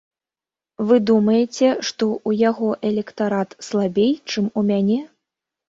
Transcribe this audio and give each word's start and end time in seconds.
Вы 0.91 0.95
думаеце, 1.09 1.67
што, 1.91 2.09
у 2.31 2.35
яго 2.49 2.71
электарат 2.91 3.55
слабей, 3.69 4.11
чым 4.29 4.51
у 4.59 4.67
мяне? 4.75 5.01